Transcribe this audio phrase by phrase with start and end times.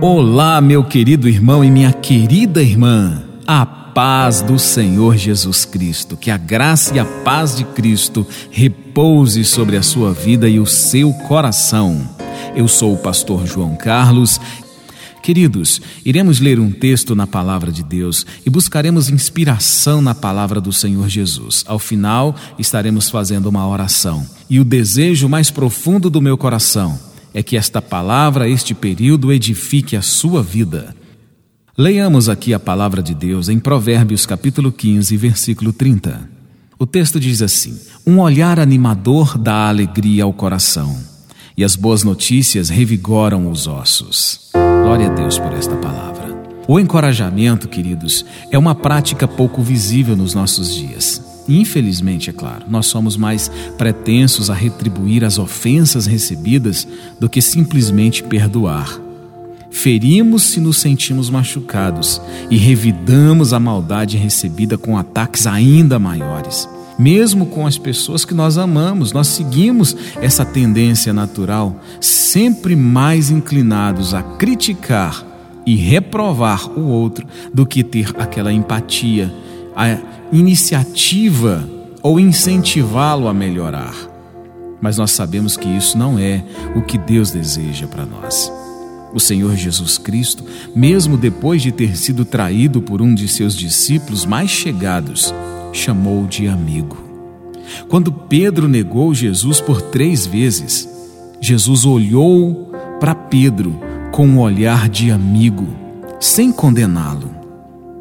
[0.00, 3.24] Olá, meu querido irmão e minha querida irmã.
[3.46, 9.42] A paz do Senhor Jesus Cristo, que a graça e a paz de Cristo repouse
[9.42, 12.06] sobre a sua vida e o seu coração.
[12.54, 14.38] Eu sou o pastor João Carlos.
[15.22, 20.74] Queridos, iremos ler um texto na palavra de Deus e buscaremos inspiração na palavra do
[20.74, 21.64] Senhor Jesus.
[21.66, 24.26] Ao final, estaremos fazendo uma oração.
[24.48, 26.98] E o desejo mais profundo do meu coração
[27.36, 30.96] é que esta palavra, este período, edifique a sua vida.
[31.76, 36.30] Leiamos aqui a palavra de Deus em Provérbios capítulo 15, versículo 30.
[36.78, 40.98] O texto diz assim: Um olhar animador dá alegria ao coração,
[41.54, 44.48] e as boas notícias revigoram os ossos.
[44.54, 46.34] Glória a Deus por esta palavra.
[46.66, 51.22] O encorajamento, queridos, é uma prática pouco visível nos nossos dias.
[51.48, 56.86] Infelizmente, é claro, nós somos mais pretensos a retribuir as ofensas recebidas
[57.20, 59.00] do que simplesmente perdoar.
[59.70, 66.68] Ferimos se nos sentimos machucados e revidamos a maldade recebida com ataques ainda maiores.
[66.98, 74.14] Mesmo com as pessoas que nós amamos, nós seguimos essa tendência natural, sempre mais inclinados
[74.14, 75.24] a criticar
[75.66, 79.30] e reprovar o outro do que ter aquela empatia
[79.76, 79.98] a
[80.32, 81.68] iniciativa
[82.02, 83.94] ou incentivá-lo a melhorar.
[84.80, 86.42] Mas nós sabemos que isso não é
[86.74, 88.50] o que Deus deseja para nós.
[89.12, 94.24] O Senhor Jesus Cristo, mesmo depois de ter sido traído por um de seus discípulos
[94.24, 95.32] mais chegados,
[95.72, 96.96] chamou de amigo.
[97.88, 100.88] Quando Pedro negou Jesus por três vezes,
[101.40, 103.78] Jesus olhou para Pedro
[104.10, 105.66] com um olhar de amigo,
[106.20, 107.30] sem condená-lo.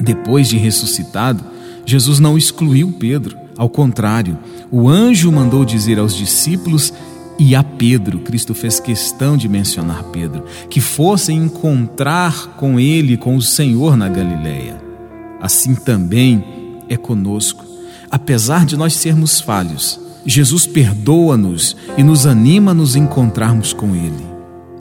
[0.00, 1.51] Depois de ressuscitado,
[1.84, 4.38] Jesus não excluiu Pedro, ao contrário,
[4.70, 6.92] o anjo mandou dizer aos discípulos
[7.38, 13.36] e a Pedro, Cristo fez questão de mencionar Pedro, que fossem encontrar com ele, com
[13.36, 14.80] o Senhor na Galileia.
[15.40, 16.44] Assim também
[16.88, 17.64] é conosco.
[18.10, 24.24] Apesar de nós sermos falhos, Jesus perdoa-nos e nos anima a nos encontrarmos com Ele.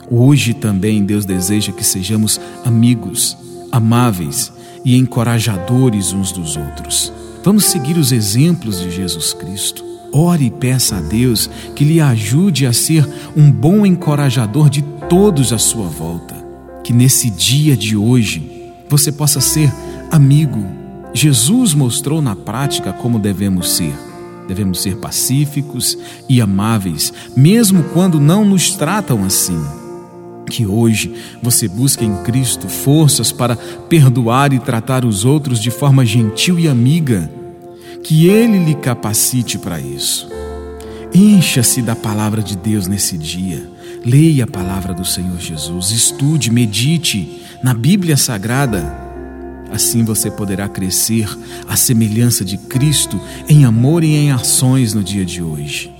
[0.09, 3.37] Hoje também Deus deseja que sejamos amigos,
[3.71, 4.51] amáveis
[4.83, 7.11] e encorajadores uns dos outros.
[7.43, 9.83] Vamos seguir os exemplos de Jesus Cristo.
[10.13, 15.53] Ore e peça a Deus que lhe ajude a ser um bom encorajador de todos
[15.53, 16.35] à sua volta.
[16.83, 19.71] Que nesse dia de hoje você possa ser
[20.11, 20.65] amigo.
[21.13, 23.93] Jesus mostrou na prática como devemos ser.
[24.47, 29.80] Devemos ser pacíficos e amáveis, mesmo quando não nos tratam assim.
[30.49, 36.05] Que hoje você busque em Cristo forças para perdoar e tratar os outros de forma
[36.05, 37.31] gentil e amiga.
[38.03, 40.27] Que Ele lhe capacite para isso.
[41.13, 43.69] Encha-se da palavra de Deus nesse dia.
[44.03, 49.11] Leia a palavra do Senhor Jesus, estude, medite na Bíblia Sagrada.
[49.71, 51.27] Assim você poderá crescer
[51.67, 55.91] à semelhança de Cristo em amor e em ações no dia de hoje.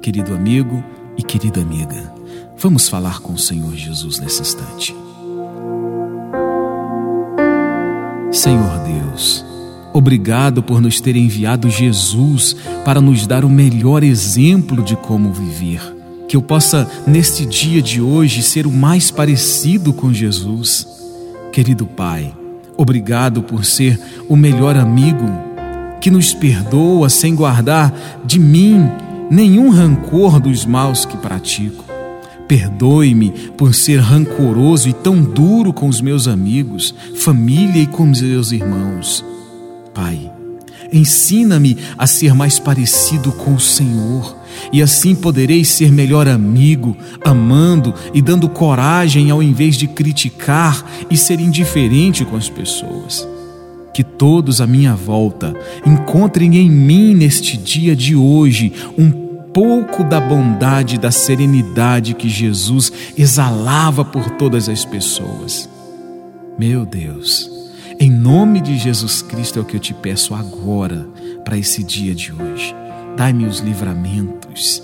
[0.00, 0.82] Querido amigo
[1.16, 2.12] e querida amiga,
[2.64, 4.96] Vamos falar com o Senhor Jesus nesse instante.
[8.32, 9.44] Senhor Deus,
[9.92, 15.80] obrigado por nos ter enviado Jesus para nos dar o melhor exemplo de como viver.
[16.26, 20.86] Que eu possa, neste dia de hoje, ser o mais parecido com Jesus.
[21.52, 22.34] Querido Pai,
[22.76, 25.26] obrigado por ser o melhor amigo
[26.00, 27.92] que nos perdoa sem guardar
[28.24, 28.88] de mim
[29.30, 31.84] nenhum rancor dos maus que pratico.
[32.46, 38.20] Perdoe-me por ser rancoroso e tão duro com os meus amigos, família e com os
[38.20, 39.24] meus irmãos.
[39.94, 40.30] Pai,
[40.92, 44.36] ensina-me a ser mais parecido com o Senhor
[44.72, 51.16] e assim poderei ser melhor amigo, amando e dando coragem ao invés de criticar e
[51.16, 53.26] ser indiferente com as pessoas.
[53.94, 55.54] Que todos à minha volta
[55.86, 59.10] encontrem em mim neste dia de hoje um
[59.54, 65.70] pouco da bondade, da serenidade que Jesus exalava por todas as pessoas.
[66.58, 67.48] Meu Deus,
[68.00, 71.06] em nome de Jesus Cristo é o que eu te peço agora,
[71.44, 72.74] para esse dia de hoje.
[73.16, 74.82] Dai-me os livramentos.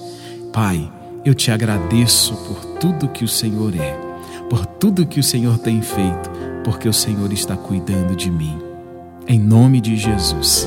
[0.52, 0.88] Pai,
[1.24, 3.98] eu te agradeço por tudo que o Senhor é,
[4.48, 6.30] por tudo que o Senhor tem feito,
[6.64, 8.69] porque o Senhor está cuidando de mim.
[9.30, 10.66] Em nome de Jesus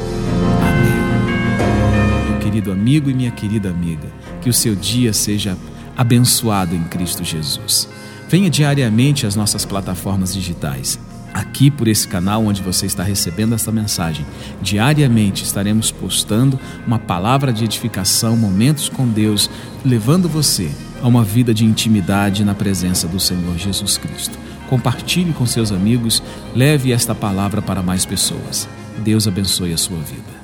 [2.42, 4.07] querido amigo e minha querida amiga,
[4.42, 5.57] que o seu dia seja
[5.98, 7.89] abençoado em Cristo Jesus.
[8.30, 10.98] Venha diariamente às nossas plataformas digitais.
[11.33, 14.25] Aqui por esse canal onde você está recebendo esta mensagem,
[14.62, 16.57] diariamente estaremos postando
[16.88, 19.50] uma palavra de edificação, momentos com Deus,
[19.83, 20.71] levando você
[21.01, 24.38] a uma vida de intimidade na presença do Senhor Jesus Cristo.
[24.74, 26.24] Compartilhe com seus amigos,
[26.56, 28.68] leve esta palavra para mais pessoas.
[29.04, 30.43] Deus abençoe a sua vida.